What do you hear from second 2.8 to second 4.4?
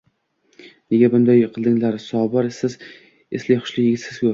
es-hushli yigitsiz-ku